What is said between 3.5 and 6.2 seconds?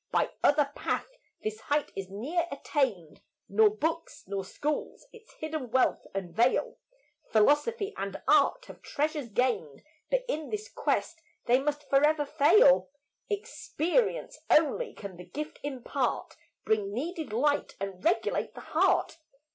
books nor schools its hidden wealth